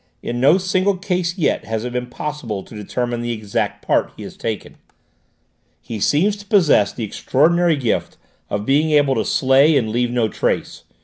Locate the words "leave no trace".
9.91-10.85